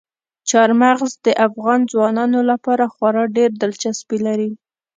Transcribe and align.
چار 0.49 0.69
مغز 0.81 1.11
د 1.25 1.27
افغان 1.47 1.79
ځوانانو 1.91 2.39
لپاره 2.51 2.83
خورا 2.93 3.23
ډېره 3.35 3.55
دلچسپي 3.61 4.17
لري. 4.27 4.51